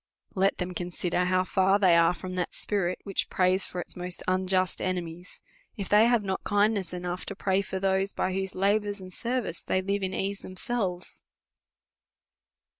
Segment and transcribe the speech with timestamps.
[0.33, 4.23] Let them consider how far they are from that spirit, which prays for its most
[4.27, 5.41] un just enemies,
[5.77, 9.61] if they have not kindness enoui^h to pray for those by whose labour and service
[9.61, 11.21] they live in ease themselves.